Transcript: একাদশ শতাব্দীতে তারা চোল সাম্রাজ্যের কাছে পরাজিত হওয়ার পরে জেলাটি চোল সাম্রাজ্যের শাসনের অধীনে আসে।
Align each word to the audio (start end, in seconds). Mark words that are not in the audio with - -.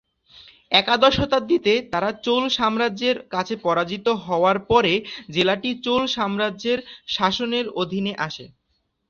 একাদশ 0.71 1.13
শতাব্দীতে 1.17 1.73
তারা 1.91 2.09
চোল 2.25 2.43
সাম্রাজ্যের 2.57 3.17
কাছে 3.33 3.55
পরাজিত 3.65 4.05
হওয়ার 4.25 4.57
পরে 4.71 4.93
জেলাটি 5.35 5.71
চোল 5.85 6.03
সাম্রাজ্যের 6.15 6.79
শাসনের 7.15 7.65
অধীনে 7.81 8.13
আসে। 8.27 8.45